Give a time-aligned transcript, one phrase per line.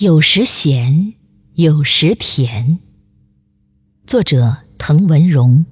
[0.00, 1.12] 有时咸，
[1.56, 2.78] 有时甜。
[4.06, 5.66] 作者：滕文荣。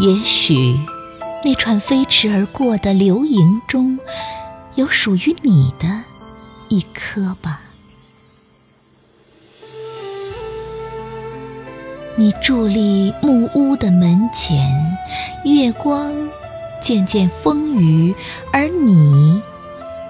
[0.00, 0.76] 也许，
[1.44, 3.96] 那串飞驰而过的流萤中，
[4.74, 6.02] 有属于你的
[6.68, 7.53] 一颗吧。
[12.16, 14.70] 你伫立木屋的门前，
[15.44, 16.14] 月光
[16.80, 18.14] 渐渐丰腴，
[18.52, 19.42] 而你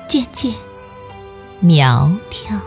[0.07, 0.53] 渐渐
[1.61, 2.61] 苗条。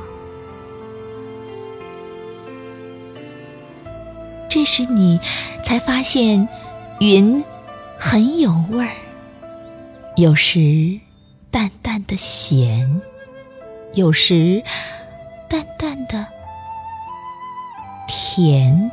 [4.50, 5.20] 这时你
[5.63, 6.48] 才发现，
[6.99, 7.44] 云
[7.99, 8.96] 很有味儿，
[10.16, 10.99] 有时
[11.52, 13.02] 淡淡的咸，
[13.94, 14.63] 有时
[15.48, 16.26] 淡淡的
[18.08, 18.90] 甜。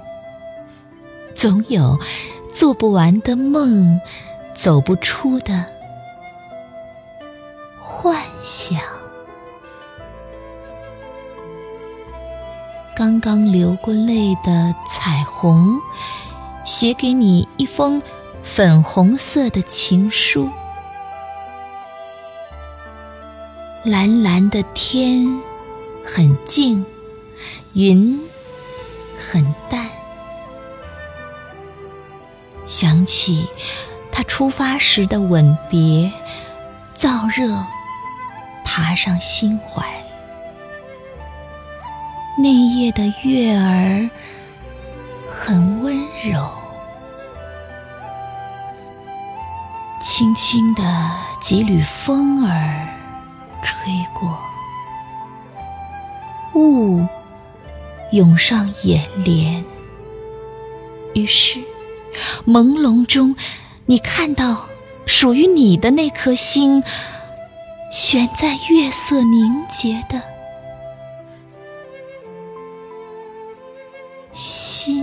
[1.35, 1.99] 总有
[2.53, 4.01] 做不完的梦，
[4.55, 5.65] 走不出的
[7.77, 8.79] 幻想。
[12.97, 15.81] 刚刚流过泪的彩虹，
[16.65, 18.01] 写给你一封
[18.43, 20.49] 粉红色的情书。
[23.83, 25.41] 蓝蓝的天
[26.05, 26.87] 很静，
[27.73, 28.19] 云
[29.19, 29.91] 很淡。
[32.75, 33.49] 想起
[34.11, 36.11] 他出发时的吻别，
[36.97, 37.65] 燥热
[38.65, 39.87] 爬上心怀。
[42.37, 44.11] 那夜的月儿
[45.29, 45.97] 很温
[46.29, 46.53] 柔，
[50.03, 50.83] 轻轻的
[51.41, 52.89] 几缕风儿
[53.63, 54.37] 吹过，
[56.57, 57.07] 雾
[58.11, 59.65] 涌上眼帘，
[61.15, 61.63] 于是。
[62.47, 63.35] 朦胧中，
[63.87, 64.69] 你看到
[65.07, 66.83] 属于你的那颗星，
[67.91, 70.21] 悬在月色凝结的
[74.33, 74.94] 心。